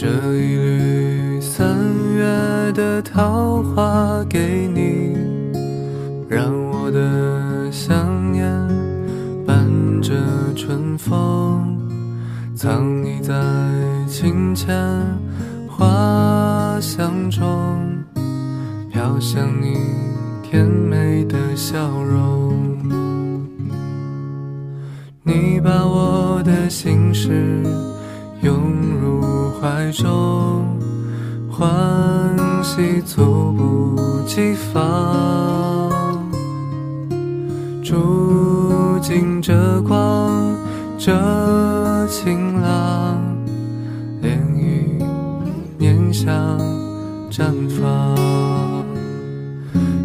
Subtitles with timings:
[0.00, 1.76] 这一缕三
[2.14, 2.22] 月
[2.70, 5.16] 的桃花给你，
[6.28, 8.48] 让我的想念
[9.44, 9.66] 伴
[10.00, 10.14] 着
[10.54, 11.76] 春风，
[12.54, 13.34] 藏匿在
[14.06, 14.72] 清浅
[15.68, 17.44] 花香中，
[18.92, 19.74] 飘向你
[20.44, 22.56] 甜美的笑容。
[25.24, 27.42] 你把我的心事
[28.42, 28.54] 拥
[29.00, 30.78] 入怀中，
[31.50, 31.66] 欢
[32.62, 35.90] 喜猝不及防。
[37.82, 40.54] 住进这光，
[40.98, 41.12] 这
[42.06, 43.18] 晴朗，
[44.22, 45.02] 涟漪
[45.78, 46.32] 念想
[47.30, 48.14] 绽放。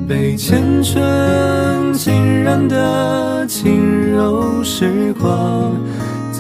[0.07, 5.71] 被缱绻浸染的轻柔时光，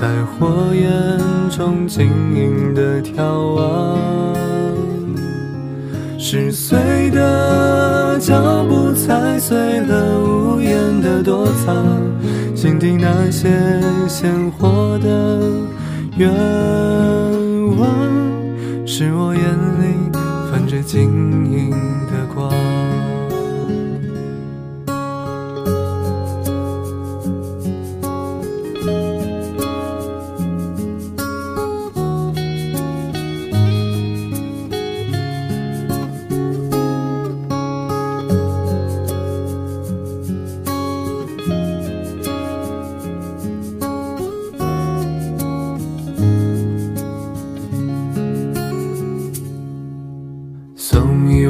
[0.03, 1.17] 在火焰
[1.49, 3.97] 中晶莹的眺望。
[6.19, 11.85] 十岁的脚步踩碎了屋檐的躲藏，
[12.53, 13.49] 心底那些
[14.09, 15.39] 鲜活的
[16.17, 16.29] 愿
[17.77, 17.87] 望，
[18.85, 20.11] 是我眼里
[20.51, 20.99] 泛着晶
[21.49, 21.69] 莹
[22.07, 22.51] 的光。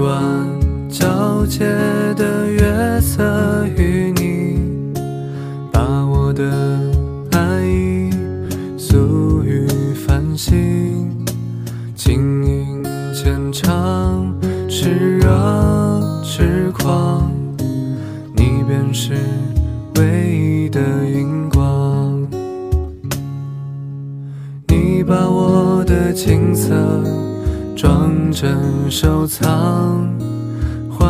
[0.03, 0.45] 送一碗
[0.91, 1.59] 皎洁
[2.15, 4.59] 的月色与你，
[5.72, 6.44] 把我的
[7.31, 8.09] 爱意
[8.78, 11.25] 诉于繁星，
[11.95, 12.83] 轻盈
[13.13, 14.35] 浅唱，
[14.67, 14.89] 炽
[15.19, 17.31] 热痴狂，
[18.35, 19.13] 你便是
[19.95, 22.28] 唯一的荧光。
[24.67, 26.73] 你把我的青涩
[27.75, 28.56] 装帧
[28.89, 30.07] 收藏，
[30.89, 31.06] 欢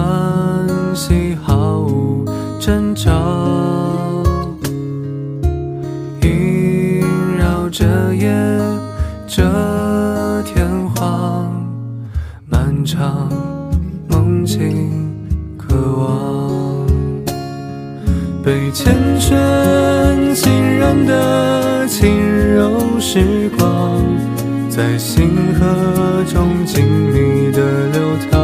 [0.96, 2.26] 喜毫无
[2.60, 3.12] 征兆，
[6.22, 7.02] 萦
[7.38, 8.34] 绕着夜，
[9.28, 9.44] 这
[10.44, 11.52] 天荒，
[12.50, 13.30] 漫长
[14.08, 14.90] 梦境
[15.58, 16.88] 渴望。
[18.44, 22.10] 被缱绻浸染的轻
[22.56, 23.83] 柔时光，
[24.76, 28.02] 在星河中静谧的流
[28.32, 28.42] 淌。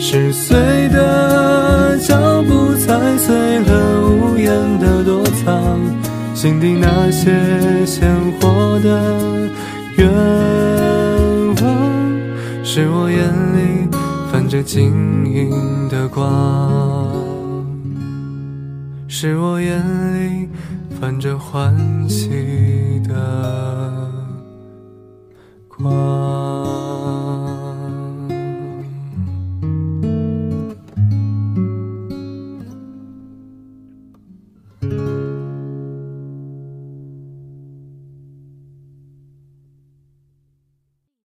[0.00, 0.56] 十岁
[0.88, 4.48] 的脚步踩碎了屋檐
[4.78, 5.78] 的躲藏，
[6.34, 9.50] 心底那些鲜活的
[9.98, 10.08] 愿
[11.56, 13.94] 望，是我眼里
[14.32, 14.90] 泛着晶
[15.30, 17.25] 莹的光。
[19.18, 19.80] 是我眼
[20.14, 20.46] 里
[21.00, 21.74] 泛着欢
[22.06, 24.12] 喜的
[25.66, 26.75] 光。